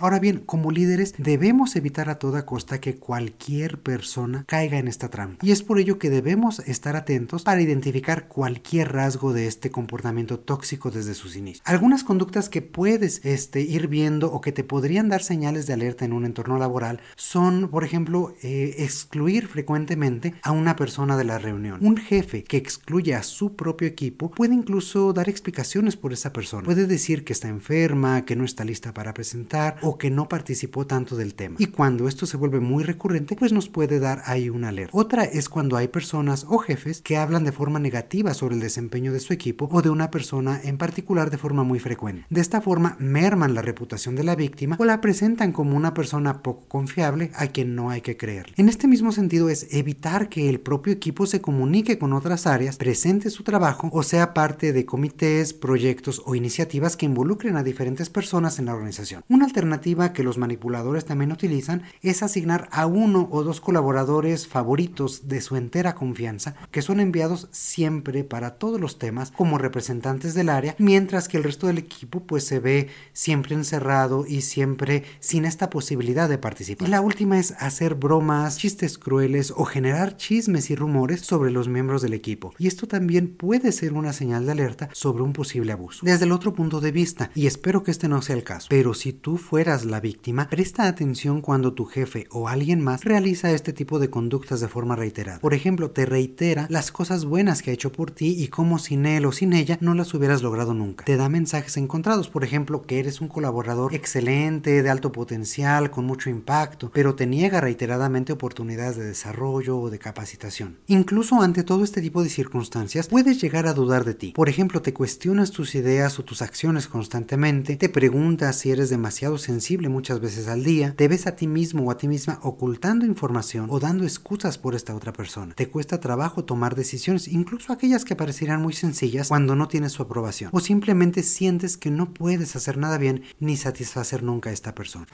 Ahora 0.00 0.18
bien, 0.18 0.38
como 0.38 0.70
líderes 0.70 1.14
debemos 1.18 1.76
evitar 1.76 2.08
a 2.08 2.18
toda 2.18 2.46
costa 2.46 2.80
que 2.80 2.96
cualquier 2.96 3.78
persona 3.80 4.44
caiga 4.48 4.78
en 4.78 4.88
esta 4.88 5.10
trampa. 5.10 5.44
Y 5.44 5.50
es 5.50 5.62
por 5.62 5.78
ello 5.78 5.98
que 5.98 6.08
debemos 6.08 6.60
estar 6.60 6.96
atentos 6.96 7.42
para 7.42 7.60
identificar 7.60 8.26
cualquier 8.26 8.92
rasgo 8.92 9.34
de 9.34 9.46
este 9.46 9.70
comportamiento 9.70 10.38
tóxico 10.38 10.90
desde 10.90 11.12
sus 11.12 11.36
inicios. 11.36 11.62
Algunas 11.66 12.02
conductas 12.02 12.48
que 12.48 12.62
puedes 12.62 13.22
este, 13.26 13.60
ir 13.60 13.88
viendo 13.88 14.32
o 14.32 14.40
que 14.40 14.52
te 14.52 14.64
podrían 14.64 15.10
dar 15.10 15.22
señales 15.22 15.66
de 15.66 15.74
alerta 15.74 16.06
en 16.06 16.14
un 16.14 16.24
entorno 16.24 16.56
laboral 16.56 17.00
son, 17.16 17.68
por 17.68 17.84
ejemplo, 17.84 18.32
eh, 18.42 18.76
excluir 18.78 19.48
frecuentemente 19.48 20.32
a 20.42 20.52
una 20.52 20.76
persona 20.76 21.18
de 21.18 21.24
la 21.24 21.38
reunión. 21.38 21.78
Un 21.84 21.98
jefe 21.98 22.42
que 22.42 22.56
excluye 22.56 23.14
a 23.14 23.22
su 23.22 23.54
propio 23.54 23.86
equipo 23.86 24.30
puede 24.30 24.54
incluso 24.54 25.12
dar 25.12 25.28
explicaciones 25.28 25.96
por 25.96 26.14
esa 26.14 26.32
persona. 26.32 26.64
Puede 26.64 26.86
decir 26.86 27.22
que 27.22 27.34
está 27.34 27.48
enferma, 27.48 28.24
que 28.24 28.34
no 28.34 28.46
está 28.46 28.64
lista 28.64 28.94
para 28.94 29.12
presentar 29.12 29.76
o 29.90 29.98
que 29.98 30.08
no 30.08 30.28
participó 30.28 30.86
tanto 30.86 31.16
del 31.16 31.34
tema. 31.34 31.56
Y 31.58 31.66
cuando 31.66 32.06
esto 32.06 32.24
se 32.24 32.36
vuelve 32.36 32.60
muy 32.60 32.84
recurrente, 32.84 33.34
pues 33.34 33.52
nos 33.52 33.68
puede 33.68 33.98
dar 33.98 34.22
ahí 34.24 34.48
una 34.48 34.68
alerta. 34.68 34.96
Otra 34.96 35.24
es 35.24 35.48
cuando 35.48 35.76
hay 35.76 35.88
personas 35.88 36.46
o 36.48 36.58
jefes 36.58 37.02
que 37.02 37.16
hablan 37.16 37.42
de 37.42 37.50
forma 37.50 37.80
negativa 37.80 38.34
sobre 38.34 38.54
el 38.54 38.60
desempeño 38.60 39.12
de 39.12 39.18
su 39.18 39.32
equipo 39.32 39.68
o 39.72 39.82
de 39.82 39.90
una 39.90 40.12
persona 40.12 40.60
en 40.62 40.78
particular 40.78 41.28
de 41.30 41.38
forma 41.38 41.64
muy 41.64 41.80
frecuente. 41.80 42.24
De 42.30 42.40
esta 42.40 42.60
forma 42.60 42.96
merman 43.00 43.54
la 43.54 43.62
reputación 43.62 44.14
de 44.14 44.22
la 44.22 44.36
víctima 44.36 44.76
o 44.78 44.84
la 44.84 45.00
presentan 45.00 45.50
como 45.50 45.76
una 45.76 45.92
persona 45.92 46.40
poco 46.40 46.68
confiable 46.68 47.32
a 47.34 47.48
quien 47.48 47.74
no 47.74 47.90
hay 47.90 48.00
que 48.00 48.16
creer. 48.16 48.52
En 48.56 48.68
este 48.68 48.86
mismo 48.86 49.10
sentido 49.10 49.48
es 49.48 49.66
evitar 49.72 50.28
que 50.28 50.48
el 50.48 50.60
propio 50.60 50.92
equipo 50.92 51.26
se 51.26 51.40
comunique 51.40 51.98
con 51.98 52.12
otras 52.12 52.46
áreas, 52.46 52.76
presente 52.76 53.28
su 53.30 53.42
trabajo 53.42 53.88
o 53.92 54.04
sea 54.04 54.34
parte 54.34 54.72
de 54.72 54.86
comités, 54.86 55.52
proyectos 55.52 56.22
o 56.26 56.36
iniciativas 56.36 56.96
que 56.96 57.06
involucren 57.06 57.56
a 57.56 57.64
diferentes 57.64 58.08
personas 58.08 58.60
en 58.60 58.66
la 58.66 58.74
organización. 58.74 59.24
Una 59.28 59.46
alternativa 59.46 59.79
que 59.80 60.22
los 60.22 60.38
manipuladores 60.38 61.04
también 61.04 61.32
utilizan 61.32 61.82
es 62.02 62.22
asignar 62.22 62.68
a 62.70 62.86
uno 62.86 63.28
o 63.30 63.42
dos 63.42 63.60
colaboradores 63.60 64.46
favoritos 64.46 65.28
de 65.28 65.40
su 65.40 65.56
entera 65.56 65.94
confianza, 65.94 66.54
que 66.70 66.82
son 66.82 67.00
enviados 67.00 67.48
siempre 67.50 68.22
para 68.22 68.56
todos 68.56 68.80
los 68.80 68.98
temas 68.98 69.32
como 69.32 69.58
representantes 69.58 70.34
del 70.34 70.48
área, 70.48 70.76
mientras 70.78 71.28
que 71.28 71.38
el 71.38 71.44
resto 71.44 71.66
del 71.66 71.78
equipo 71.78 72.20
pues 72.20 72.44
se 72.44 72.60
ve 72.60 72.88
siempre 73.12 73.54
encerrado 73.54 74.26
y 74.26 74.42
siempre 74.42 75.04
sin 75.18 75.44
esta 75.44 75.70
posibilidad 75.70 76.28
de 76.28 76.38
participar. 76.38 76.86
Y 76.86 76.90
la 76.90 77.00
última 77.00 77.38
es 77.38 77.52
hacer 77.58 77.94
bromas, 77.94 78.58
chistes 78.58 78.98
crueles 78.98 79.52
o 79.56 79.64
generar 79.64 80.16
chismes 80.16 80.70
y 80.70 80.76
rumores 80.76 81.22
sobre 81.22 81.50
los 81.50 81.68
miembros 81.68 82.02
del 82.02 82.14
equipo. 82.14 82.54
Y 82.58 82.66
esto 82.66 82.86
también 82.86 83.34
puede 83.34 83.72
ser 83.72 83.92
una 83.92 84.12
señal 84.12 84.46
de 84.46 84.52
alerta 84.52 84.88
sobre 84.92 85.22
un 85.22 85.32
posible 85.32 85.72
abuso. 85.72 86.04
Desde 86.04 86.26
el 86.26 86.32
otro 86.32 86.52
punto 86.52 86.80
de 86.80 86.92
vista, 86.92 87.30
y 87.34 87.46
espero 87.46 87.82
que 87.82 87.90
este 87.90 88.08
no 88.08 88.22
sea 88.22 88.36
el 88.36 88.44
caso, 88.44 88.66
pero 88.70 88.94
si 88.94 89.12
tú 89.12 89.36
fueras 89.36 89.69
la 89.70 90.00
víctima, 90.00 90.48
presta 90.50 90.88
atención 90.88 91.40
cuando 91.40 91.74
tu 91.74 91.84
jefe 91.84 92.26
o 92.32 92.48
alguien 92.48 92.80
más 92.80 93.04
realiza 93.04 93.52
este 93.52 93.72
tipo 93.72 94.00
de 94.00 94.10
conductas 94.10 94.60
de 94.60 94.66
forma 94.66 94.96
reiterada. 94.96 95.38
Por 95.38 95.54
ejemplo, 95.54 95.92
te 95.92 96.06
reitera 96.06 96.66
las 96.68 96.90
cosas 96.90 97.24
buenas 97.24 97.62
que 97.62 97.70
ha 97.70 97.74
hecho 97.74 97.92
por 97.92 98.10
ti 98.10 98.34
y 98.36 98.48
cómo 98.48 98.80
sin 98.80 99.06
él 99.06 99.26
o 99.26 99.32
sin 99.32 99.52
ella 99.52 99.78
no 99.80 99.94
las 99.94 100.12
hubieras 100.12 100.42
logrado 100.42 100.74
nunca. 100.74 101.04
Te 101.04 101.16
da 101.16 101.28
mensajes 101.28 101.76
encontrados, 101.76 102.28
por 102.28 102.42
ejemplo, 102.42 102.82
que 102.82 102.98
eres 102.98 103.20
un 103.20 103.28
colaborador 103.28 103.94
excelente, 103.94 104.82
de 104.82 104.90
alto 104.90 105.12
potencial, 105.12 105.92
con 105.92 106.04
mucho 106.04 106.30
impacto, 106.30 106.90
pero 106.92 107.14
te 107.14 107.28
niega 107.28 107.60
reiteradamente 107.60 108.32
oportunidades 108.32 108.96
de 108.96 109.04
desarrollo 109.04 109.78
o 109.78 109.88
de 109.88 110.00
capacitación. 110.00 110.78
Incluso 110.88 111.40
ante 111.42 111.62
todo 111.62 111.84
este 111.84 112.00
tipo 112.00 112.24
de 112.24 112.28
circunstancias, 112.28 113.06
puedes 113.06 113.40
llegar 113.40 113.68
a 113.68 113.72
dudar 113.72 114.04
de 114.04 114.14
ti. 114.14 114.32
Por 114.32 114.48
ejemplo, 114.48 114.82
te 114.82 114.92
cuestionas 114.92 115.52
tus 115.52 115.76
ideas 115.76 116.18
o 116.18 116.24
tus 116.24 116.42
acciones 116.42 116.88
constantemente, 116.88 117.76
te 117.76 117.88
preguntas 117.88 118.58
si 118.58 118.72
eres 118.72 118.90
demasiado 118.90 119.38
sensible 119.38 119.59
muchas 119.88 120.20
veces 120.20 120.48
al 120.48 120.64
día, 120.64 120.94
te 120.96 121.08
ves 121.08 121.26
a 121.26 121.36
ti 121.36 121.46
mismo 121.46 121.84
o 121.84 121.90
a 121.90 121.96
ti 121.96 122.08
misma 122.08 122.40
ocultando 122.42 123.04
información 123.04 123.66
o 123.70 123.78
dando 123.78 124.04
excusas 124.04 124.58
por 124.58 124.74
esta 124.74 124.94
otra 124.94 125.12
persona. 125.12 125.54
Te 125.54 125.68
cuesta 125.68 126.00
trabajo 126.00 126.44
tomar 126.44 126.74
decisiones, 126.74 127.28
incluso 127.28 127.72
aquellas 127.72 128.04
que 128.04 128.16
parecerán 128.16 128.62
muy 128.62 128.72
sencillas 128.72 129.28
cuando 129.28 129.54
no 129.56 129.68
tienes 129.68 129.92
su 129.92 130.02
aprobación. 130.02 130.50
O 130.52 130.60
simplemente 130.60 131.22
sientes 131.22 131.76
que 131.76 131.90
no 131.90 132.12
puedes 132.14 132.56
hacer 132.56 132.78
nada 132.78 132.98
bien 132.98 133.22
ni 133.38 133.56
satisfacer 133.56 134.22
nunca 134.22 134.50
a 134.50 134.52
esta 134.52 134.74
persona. 134.74 135.06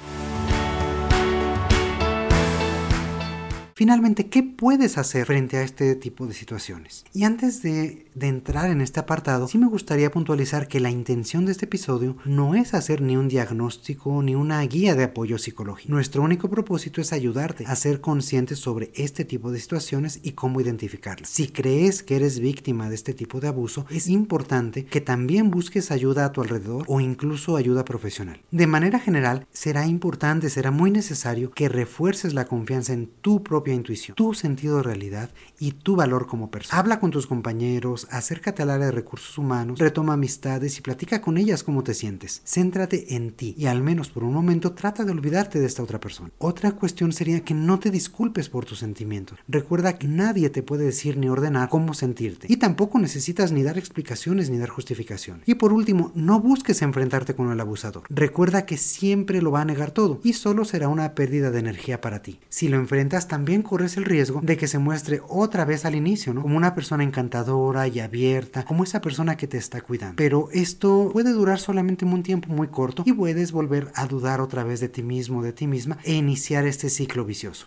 Finalmente, 3.78 4.30
¿qué 4.30 4.42
puedes 4.42 4.97
hacer 4.97 5.26
frente 5.26 5.59
a 5.59 5.62
este 5.62 5.97
tipo 5.97 6.26
de 6.26 6.33
situaciones? 6.33 7.04
Y 7.12 7.25
antes 7.25 7.61
de, 7.61 8.06
entrar 8.18 8.71
en 8.71 8.80
este 8.80 9.00
apartado, 9.00 9.49
sí 9.49 9.59
me 9.59 9.68
gustaría 9.68 10.11
puntualizar 10.11 10.66
que 10.66 10.80
la 10.80 10.90
intención 10.90 11.45
de 11.45 11.52
este 11.52 11.66
episodio 11.66 12.16
no 12.25 12.54
es 12.54 12.73
hacer 12.73 13.02
ni 13.02 13.18
un 13.18 13.28
diagnóstico 13.28 14.23
ni 14.23 14.35
una 14.35 14.62
guía 14.62 14.95
de 14.95 15.04
apoyo 15.04 15.37
psicológico. 15.37 15.92
Nuestro 15.92 16.23
único 16.23 16.49
propósito 16.49 17.02
es 17.02 17.12
ayudarte 17.12 17.66
a 17.66 17.76
ser 17.76 18.00
consciente 18.00 18.56
sobre 18.56 18.92
este 18.95 19.26
tipo 19.26 19.52
de 19.52 19.61
situaciones 19.61 20.21
y 20.23 20.33
cómo 20.33 20.62
identificarlas. 20.62 21.28
Si 21.28 21.49
crees 21.49 22.02
que 22.02 22.16
eres 22.16 22.40
víctima 22.40 22.88
de 22.88 22.95
este 22.95 23.12
tipo 23.12 23.40
de 23.40 23.49
abuso, 23.49 23.85
es 23.90 24.09
importante 24.09 24.87
que 24.87 25.02
también 25.02 25.50
busques 25.50 25.90
ayuda 25.90 26.25
a 26.25 26.33
tu 26.33 26.40
alrededor 26.40 26.87
o 26.88 27.02
incluso 27.02 27.59
ayuda 27.59 27.85
profesional. 27.85 28.40
De 28.50 28.66
manera 28.66 28.99
general, 28.99 29.47
será 29.52 29.87
importante, 29.87 30.49
será 30.49 30.71
muy 30.71 30.90
necesario 30.90 31.50
que 31.50 31.68
refuerces 31.68 32.33
la 32.33 32.47
confianza 32.47 32.95
en 32.95 33.11
tu 33.21 33.42
propia 33.42 33.65
intuición, 33.75 34.14
tu 34.14 34.35
sentido 34.35 34.78
de 34.78 34.82
realidad 34.82 35.30
y 35.58 35.73
tu 35.73 35.96
valor 35.96 36.26
como 36.26 36.50
persona. 36.50 36.78
Habla 36.78 37.00
con 37.00 37.11
tus 37.11 37.26
compañeros, 37.26 38.06
acércate 38.11 38.62
al 38.62 38.70
área 38.70 38.87
de 38.87 38.92
recursos 38.92 39.37
humanos, 39.38 39.78
retoma 39.78 40.14
amistades 40.14 40.78
y 40.78 40.82
platica 40.82 41.20
con 41.20 41.38
ellas 41.38 41.62
cómo 41.62 41.82
te 41.82 41.94
sientes. 41.94 42.42
Céntrate 42.44 43.14
en 43.14 43.32
ti 43.32 43.54
y 43.58 43.66
al 43.66 43.82
menos 43.82 44.08
por 44.08 44.25
un 44.25 44.35
momento 44.35 44.73
trata 44.73 45.04
de 45.04 45.12
olvidarte 45.12 45.58
de 45.58 45.66
esta 45.66 45.82
otra 45.82 46.00
persona. 46.00 46.30
Otra 46.38 46.73
cuestión 46.73 47.12
sería 47.12 47.40
que 47.40 47.54
no 47.54 47.78
te 47.78 47.90
disculpes 47.90 48.49
por 48.49 48.64
tus 48.64 48.78
sentimientos. 48.78 49.38
Recuerda 49.49 49.99
que 49.99 50.08
nadie 50.08 50.50
te 50.50 50.62
puede 50.62 50.85
decir 50.85 51.16
ni 51.16 51.28
ordenar 51.28 51.68
cómo 51.68 51.94
sentirte 51.94 52.46
y 52.50 52.56
tampoco 52.56 52.99
necesitas 52.99 53.52
ni 53.52 53.62
dar 53.62 53.78
explicaciones 53.78 54.50
ni 54.50 54.58
dar 54.58 54.68
justificaciones. 54.68 55.42
Y 55.46 55.54
por 55.54 55.73
último, 55.73 56.12
no 56.14 56.40
busques 56.40 56.82
enfrentarte 56.82 57.35
con 57.35 57.50
el 57.50 57.61
abusador. 57.61 58.04
Recuerda 58.08 58.66
que 58.66 58.76
siempre 58.76 59.42
lo 59.42 59.50
va 59.50 59.62
a 59.62 59.64
negar 59.64 59.90
todo 59.90 60.20
y 60.23 60.32
solo 60.32 60.64
será 60.64 60.88
una 60.88 61.14
pérdida 61.14 61.50
de 61.50 61.58
energía 61.58 62.00
para 62.00 62.23
ti. 62.23 62.40
Si 62.49 62.68
lo 62.68 62.76
enfrentas 62.76 63.28
también 63.28 63.55
corres 63.62 63.96
el 63.96 64.04
riesgo 64.04 64.40
de 64.42 64.56
que 64.56 64.68
se 64.68 64.78
muestre 64.78 65.20
otra 65.28 65.64
vez 65.64 65.84
al 65.84 65.94
inicio, 65.94 66.34
¿no? 66.34 66.42
Como 66.42 66.56
una 66.56 66.75
persona 66.75 67.04
encantadora 67.04 67.88
y 67.88 68.00
abierta, 68.00 68.64
como 68.64 68.84
esa 68.84 69.00
persona 69.00 69.36
que 69.36 69.46
te 69.46 69.58
está 69.58 69.80
cuidando. 69.80 70.16
Pero 70.16 70.48
esto 70.52 71.10
puede 71.12 71.32
durar 71.32 71.58
solamente 71.58 72.04
un 72.04 72.22
tiempo 72.22 72.48
muy 72.48 72.68
corto 72.68 73.02
y 73.06 73.12
puedes 73.12 73.52
volver 73.52 73.90
a 73.94 74.06
dudar 74.06 74.40
otra 74.40 74.64
vez 74.64 74.80
de 74.80 74.88
ti 74.88 75.02
mismo, 75.02 75.42
de 75.42 75.52
ti 75.52 75.66
misma 75.66 75.98
e 76.04 76.14
iniciar 76.14 76.66
este 76.66 76.90
ciclo 76.90 77.25
vicioso. 77.25 77.66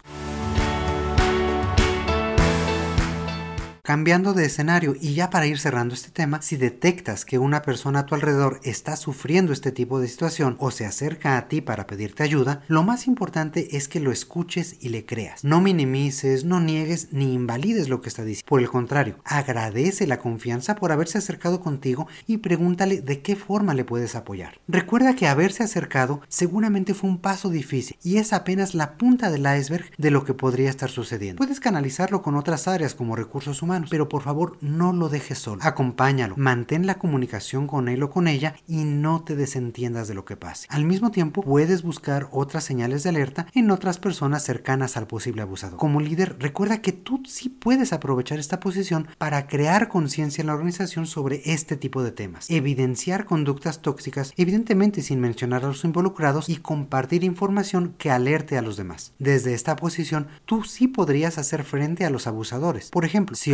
Cambiando 3.90 4.36
de 4.36 4.46
escenario 4.46 4.96
y 5.02 5.16
ya 5.16 5.32
para 5.32 5.48
ir 5.48 5.58
cerrando 5.58 5.96
este 5.96 6.12
tema, 6.12 6.44
si 6.44 6.58
detectas 6.58 7.26
que 7.26 7.40
una 7.40 7.64
persona 7.64 8.02
a 8.02 8.06
tu 8.06 8.14
alrededor 8.14 8.60
está 8.62 8.96
sufriendo 8.96 9.52
este 9.52 9.72
tipo 9.72 10.00
de 10.00 10.08
situación 10.08 10.58
o 10.60 10.70
se 10.70 10.86
acerca 10.86 11.40
a 11.40 11.48
ti 11.48 11.60
para 11.60 11.88
pedirte 11.88 12.22
ayuda, 12.22 12.62
lo 12.68 12.84
más 12.84 13.08
importante 13.08 13.76
es 13.76 13.88
que 13.88 14.00
lo 14.00 14.12
escuches 14.12 14.76
y 14.80 14.90
le 14.90 15.08
creas. 15.08 15.44
No 15.44 15.60
minimices, 15.60 16.46
no 16.46 16.60
niegues 16.60 17.08
ni 17.14 17.34
invalides 17.34 17.90
lo 17.90 18.00
que 18.00 18.10
está 18.10 18.24
diciendo. 18.24 18.48
Por 18.48 18.60
el 18.60 18.70
contrario, 18.70 19.16
agradece 19.26 20.06
la 20.06 20.20
confianza 20.20 20.76
por 20.76 20.92
haberse 20.92 21.18
acercado 21.18 21.60
contigo 21.60 22.08
y 22.28 22.38
pregúntale 22.38 23.02
de 23.02 23.24
qué 23.24 23.36
forma 23.36 23.74
le 23.74 23.86
puedes 23.86 24.14
apoyar. 24.14 24.60
Recuerda 24.68 25.16
que 25.16 25.28
haberse 25.28 25.64
acercado 25.64 26.22
seguramente 26.28 26.94
fue 26.94 27.10
un 27.10 27.18
paso 27.18 27.50
difícil 27.50 27.98
y 28.04 28.18
es 28.18 28.34
apenas 28.34 28.76
la 28.76 29.00
punta 29.00 29.32
del 29.32 29.48
iceberg 29.60 29.90
de 29.98 30.12
lo 30.12 30.26
que 30.26 30.36
podría 30.36 30.70
estar 30.70 30.92
sucediendo. 30.92 31.40
Puedes 31.40 31.60
canalizarlo 31.60 32.22
con 32.22 32.36
otras 32.36 32.68
áreas 32.68 32.94
como 32.94 33.16
recursos 33.16 33.64
humanos 33.64 33.79
pero 33.90 34.10
por 34.10 34.22
favor 34.22 34.58
no 34.62 34.94
lo 34.94 35.10
dejes 35.10 35.40
solo. 35.40 35.62
Acompáñalo, 35.64 36.36
mantén 36.38 36.86
la 36.86 37.00
comunicación 37.00 37.68
con 37.68 37.88
él 37.88 38.04
o 38.04 38.10
con 38.10 38.28
ella 38.28 38.56
y 38.68 38.84
no 38.84 39.22
te 39.24 39.36
desentiendas 39.36 40.08
de 40.08 40.14
lo 40.14 40.26
que 40.26 40.38
pase. 40.38 40.68
Al 40.70 40.86
mismo 40.86 41.12
tiempo, 41.12 41.42
puedes 41.42 41.84
buscar 41.84 42.28
otras 42.32 42.64
señales 42.64 43.04
de 43.04 43.10
alerta 43.10 43.48
en 43.54 43.72
otras 43.72 43.98
personas 43.98 44.44
cercanas 44.44 44.98
al 44.98 45.08
posible 45.08 45.42
abusador. 45.42 45.78
Como 45.80 46.02
líder, 46.02 46.38
recuerda 46.40 46.82
que 46.82 46.92
tú 46.92 47.22
sí 47.26 47.50
puedes 47.50 47.94
aprovechar 47.94 48.40
esta 48.40 48.60
posición 48.60 49.08
para 49.18 49.48
crear 49.48 49.88
conciencia 49.88 50.42
en 50.42 50.48
la 50.48 50.54
organización 50.54 51.06
sobre 51.06 51.42
este 51.46 51.78
tipo 51.78 52.04
de 52.04 52.12
temas, 52.12 52.50
evidenciar 52.50 53.26
conductas 53.26 53.82
tóxicas, 53.82 54.34
evidentemente 54.38 55.02
sin 55.02 55.20
mencionar 55.20 55.64
a 55.64 55.68
los 55.68 55.84
involucrados 55.84 56.50
y 56.50 56.58
compartir 56.58 57.24
información 57.24 57.96
que 57.98 58.12
alerte 58.12 58.58
a 58.58 58.62
los 58.62 58.78
demás. 58.78 59.14
Desde 59.20 59.54
esta 59.54 59.76
posición, 59.76 60.28
tú 60.46 60.64
sí 60.64 60.88
podrías 60.88 61.38
hacer 61.38 61.64
frente 61.64 62.06
a 62.06 62.10
los 62.10 62.28
abusadores. 62.28 62.90
Por 62.90 63.06
ejemplo, 63.06 63.36
si 63.36 63.54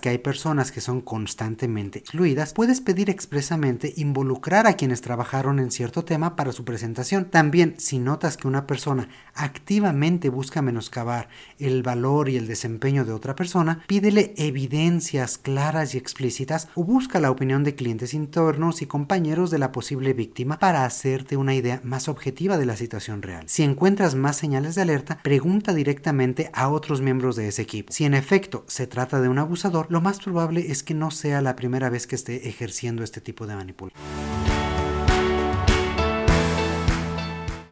que 0.00 0.10
hay 0.10 0.18
personas 0.18 0.70
que 0.70 0.80
son 0.80 1.00
constantemente 1.00 1.98
excluidas, 1.98 2.52
puedes 2.52 2.80
pedir 2.80 3.08
expresamente 3.08 3.94
involucrar 3.96 4.66
a 4.66 4.74
quienes 4.74 5.00
trabajaron 5.00 5.58
en 5.58 5.70
cierto 5.70 6.04
tema 6.04 6.36
para 6.36 6.52
su 6.52 6.64
presentación. 6.64 7.24
También, 7.24 7.74
si 7.78 7.98
notas 7.98 8.36
que 8.36 8.48
una 8.48 8.66
persona 8.66 9.08
activamente 9.34 10.28
busca 10.28 10.62
menoscabar 10.62 11.28
el 11.58 11.82
valor 11.82 12.28
y 12.28 12.36
el 12.36 12.46
desempeño 12.46 13.04
de 13.04 13.12
otra 13.12 13.34
persona, 13.34 13.82
pídele 13.86 14.34
evidencias 14.36 15.38
claras 15.38 15.94
y 15.94 15.98
explícitas 15.98 16.68
o 16.74 16.84
busca 16.84 17.18
la 17.18 17.30
opinión 17.30 17.64
de 17.64 17.74
clientes 17.74 18.14
internos 18.14 18.82
y 18.82 18.86
compañeros 18.86 19.50
de 19.50 19.58
la 19.58 19.72
posible 19.72 20.12
víctima 20.12 20.58
para 20.58 20.84
hacerte 20.84 21.36
una 21.36 21.54
idea 21.54 21.80
más 21.82 22.08
objetiva 22.08 22.58
de 22.58 22.66
la 22.66 22.76
situación 22.76 23.22
real. 23.22 23.44
Si 23.48 23.62
encuentras 23.62 24.14
más 24.14 24.36
señales 24.36 24.74
de 24.74 24.82
alerta, 24.82 25.18
pregunta 25.22 25.72
directamente 25.72 26.50
a 26.52 26.68
otros 26.68 27.00
miembros 27.00 27.36
de 27.36 27.48
ese 27.48 27.62
equipo. 27.62 27.92
Si 27.92 28.04
en 28.04 28.14
efecto 28.14 28.64
se 28.68 28.86
trata 28.86 29.20
de 29.20 29.28
una 29.36 29.42
abusador, 29.42 29.88
lo 29.90 30.00
más 30.00 30.18
probable 30.18 30.72
es 30.72 30.82
que 30.82 30.94
no 30.94 31.10
sea 31.10 31.42
la 31.42 31.56
primera 31.56 31.90
vez 31.90 32.06
que 32.06 32.14
esté 32.14 32.48
ejerciendo 32.48 33.04
este 33.04 33.20
tipo 33.20 33.46
de 33.46 33.54
manipulación. 33.54 34.45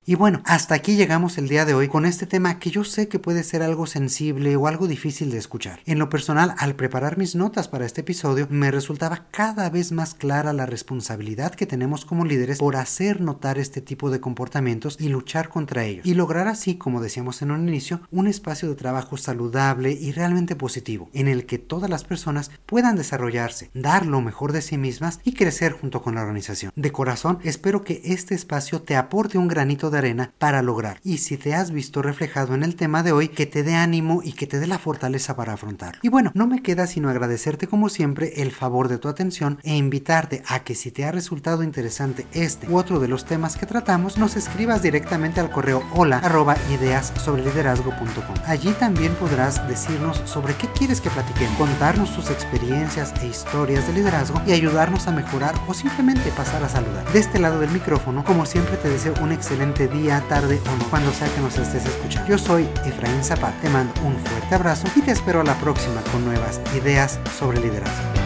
Y 0.06 0.16
bueno, 0.16 0.42
hasta 0.44 0.74
aquí 0.74 0.96
llegamos 0.96 1.38
el 1.38 1.48
día 1.48 1.64
de 1.64 1.72
hoy 1.72 1.88
con 1.88 2.04
este 2.04 2.26
tema 2.26 2.58
que 2.58 2.70
yo 2.70 2.84
sé 2.84 3.08
que 3.08 3.18
puede 3.18 3.42
ser 3.42 3.62
algo 3.62 3.86
sensible 3.86 4.54
o 4.54 4.66
algo 4.66 4.86
difícil 4.86 5.30
de 5.30 5.38
escuchar. 5.38 5.80
En 5.86 5.98
lo 5.98 6.10
personal, 6.10 6.54
al 6.58 6.74
preparar 6.74 7.16
mis 7.16 7.34
notas 7.34 7.68
para 7.68 7.86
este 7.86 8.02
episodio, 8.02 8.46
me 8.50 8.70
resultaba 8.70 9.24
cada 9.30 9.70
vez 9.70 9.92
más 9.92 10.12
clara 10.12 10.52
la 10.52 10.66
responsabilidad 10.66 11.54
que 11.54 11.64
tenemos 11.64 12.04
como 12.04 12.26
líderes 12.26 12.58
por 12.58 12.76
hacer 12.76 13.22
notar 13.22 13.56
este 13.56 13.80
tipo 13.80 14.10
de 14.10 14.20
comportamientos 14.20 14.98
y 15.00 15.08
luchar 15.08 15.48
contra 15.48 15.86
ellos. 15.86 16.04
Y 16.04 16.12
lograr 16.12 16.48
así, 16.48 16.74
como 16.74 17.00
decíamos 17.00 17.40
en 17.40 17.52
un 17.52 17.66
inicio, 17.66 18.02
un 18.10 18.26
espacio 18.26 18.68
de 18.68 18.74
trabajo 18.74 19.16
saludable 19.16 19.92
y 19.92 20.12
realmente 20.12 20.54
positivo, 20.54 21.08
en 21.14 21.28
el 21.28 21.46
que 21.46 21.56
todas 21.56 21.88
las 21.88 22.04
personas 22.04 22.50
puedan 22.66 22.96
desarrollarse, 22.96 23.70
dar 23.72 24.04
lo 24.04 24.20
mejor 24.20 24.52
de 24.52 24.60
sí 24.60 24.76
mismas 24.76 25.20
y 25.24 25.32
crecer 25.32 25.72
junto 25.72 26.02
con 26.02 26.16
la 26.16 26.20
organización. 26.20 26.72
De 26.76 26.92
corazón, 26.92 27.38
espero 27.42 27.84
que 27.84 28.02
este 28.04 28.34
espacio 28.34 28.82
te 28.82 28.96
aporte 28.96 29.38
un 29.38 29.48
granito 29.48 29.88
de 29.93 29.93
arena 29.98 30.32
para 30.38 30.62
lograr. 30.62 30.98
Y 31.04 31.18
si 31.18 31.36
te 31.36 31.54
has 31.54 31.70
visto 31.70 32.02
reflejado 32.02 32.54
en 32.54 32.62
el 32.62 32.76
tema 32.76 33.02
de 33.02 33.12
hoy, 33.12 33.28
que 33.28 33.46
te 33.46 33.62
dé 33.62 33.74
ánimo 33.74 34.22
y 34.22 34.32
que 34.32 34.46
te 34.46 34.58
dé 34.58 34.66
la 34.66 34.78
fortaleza 34.78 35.36
para 35.36 35.54
afrontarlo. 35.54 36.00
Y 36.02 36.08
bueno, 36.08 36.30
no 36.34 36.46
me 36.46 36.62
queda 36.62 36.86
sino 36.86 37.08
agradecerte 37.08 37.66
como 37.66 37.88
siempre 37.88 38.42
el 38.42 38.52
favor 38.52 38.88
de 38.88 38.98
tu 38.98 39.08
atención 39.08 39.58
e 39.62 39.76
invitarte 39.76 40.42
a 40.46 40.60
que 40.60 40.74
si 40.74 40.90
te 40.90 41.04
ha 41.04 41.12
resultado 41.12 41.62
interesante 41.62 42.26
este 42.32 42.68
u 42.68 42.76
otro 42.76 43.00
de 43.00 43.08
los 43.08 43.24
temas 43.24 43.56
que 43.56 43.66
tratamos, 43.66 44.18
nos 44.18 44.36
escribas 44.36 44.82
directamente 44.82 45.40
al 45.40 45.50
correo 45.50 45.82
hola 45.94 46.18
arroba 46.18 46.56
ideas 46.72 47.12
sobre 47.22 47.44
liderazgo.com. 47.44 48.34
Allí 48.46 48.72
también 48.72 49.14
podrás 49.14 49.66
decirnos 49.68 50.20
sobre 50.24 50.54
qué 50.54 50.68
quieres 50.68 51.00
que 51.00 51.10
platiquemos, 51.10 51.56
contarnos 51.56 52.14
tus 52.14 52.30
experiencias 52.30 53.12
e 53.22 53.26
historias 53.26 53.86
de 53.86 53.94
liderazgo 53.94 54.40
y 54.46 54.52
ayudarnos 54.52 55.06
a 55.06 55.12
mejorar 55.12 55.54
o 55.66 55.74
simplemente 55.74 56.30
pasar 56.30 56.62
a 56.62 56.68
saludar. 56.68 57.10
De 57.12 57.18
este 57.18 57.38
lado 57.38 57.60
del 57.60 57.70
micrófono, 57.70 58.24
como 58.24 58.46
siempre 58.46 58.76
te 58.76 58.88
deseo 58.88 59.14
un 59.22 59.32
excelente 59.32 59.83
día, 59.88 60.22
tarde 60.28 60.60
o 60.66 60.76
no, 60.76 60.84
cuando 60.90 61.12
sea 61.12 61.28
que 61.34 61.40
nos 61.40 61.56
estés 61.58 61.84
escuchando. 61.84 62.28
Yo 62.28 62.38
soy 62.38 62.68
Efraín 62.84 63.22
Zapata, 63.22 63.58
te 63.60 63.68
mando 63.68 63.92
un 64.02 64.16
fuerte 64.18 64.54
abrazo 64.54 64.86
y 64.96 65.00
te 65.00 65.12
espero 65.12 65.40
a 65.40 65.44
la 65.44 65.54
próxima 65.54 66.00
con 66.12 66.24
nuevas 66.24 66.60
ideas 66.74 67.18
sobre 67.38 67.60
liderazgo. 67.60 68.23